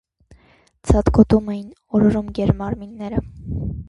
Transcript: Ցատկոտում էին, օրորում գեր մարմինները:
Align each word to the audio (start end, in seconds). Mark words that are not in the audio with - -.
Ցատկոտում 0.91 1.51
էին, 1.55 1.67
օրորում 1.99 2.31
գեր 2.39 2.53
մարմինները: 2.63 3.21